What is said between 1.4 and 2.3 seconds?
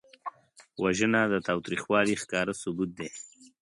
تاوتریخوالي